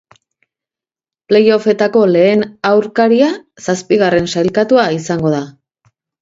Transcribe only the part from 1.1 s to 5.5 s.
Playoffetako lehen aurkaria, zazpigarren sailkatua izango da.